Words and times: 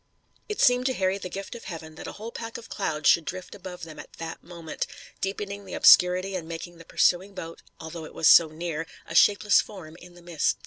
It 0.49 0.59
seemed 0.59 0.87
to 0.87 0.95
Harry 0.95 1.19
the 1.19 1.29
gift 1.29 1.53
of 1.53 1.65
Heaven, 1.65 1.93
that 1.93 2.07
a 2.07 2.13
whole 2.13 2.31
pack 2.31 2.57
of 2.57 2.69
clouds 2.69 3.07
should 3.07 3.23
drift 3.23 3.53
above 3.53 3.83
them 3.83 3.99
at 3.99 4.13
that 4.13 4.43
moment, 4.43 4.87
deepening 5.19 5.63
the 5.63 5.75
obscurity 5.75 6.35
and 6.35 6.47
making 6.47 6.79
the 6.79 6.85
pursuing 6.85 7.35
boat, 7.35 7.61
although 7.79 8.05
it 8.05 8.15
was 8.15 8.27
so 8.27 8.47
near, 8.47 8.87
a 9.05 9.13
shapeless 9.13 9.61
form 9.61 9.95
in 9.99 10.15
the 10.15 10.23
mist. 10.23 10.57